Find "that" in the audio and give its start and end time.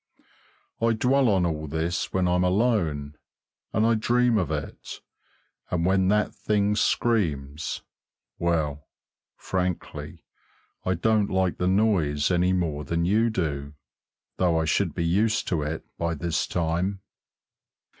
6.07-6.33